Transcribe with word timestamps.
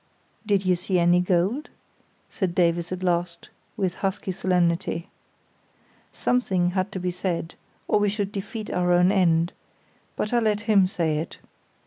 "Did 0.47 0.65
you 0.65 0.75
see 0.75 0.97
any 0.97 1.19
gold?" 1.19 1.69
said 2.27 2.55
Davies 2.55 2.91
at 2.91 3.03
last, 3.03 3.51
with 3.77 3.97
husky 3.97 4.31
solemnity. 4.31 5.09
Something 6.11 6.71
had 6.71 6.91
to 6.93 6.99
be 6.99 7.11
said 7.11 7.53
or 7.87 7.99
we 7.99 8.09
should 8.09 8.31
defeat 8.31 8.71
our 8.71 8.93
own 8.93 9.11
end; 9.11 9.53
but 10.15 10.33
I 10.33 10.39
let 10.39 10.61
him 10.61 10.87
say 10.87 11.19
it. 11.19 11.37